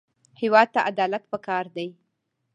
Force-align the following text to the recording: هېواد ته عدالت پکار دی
هېواد 0.41 0.67
ته 0.73 0.79
عدالت 0.91 1.23
پکار 1.31 1.65
دی 1.75 1.87